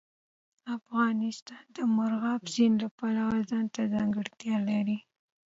[0.77, 4.97] افغانستان د مورغاب سیند له پلوه ځانته ځانګړتیا لري.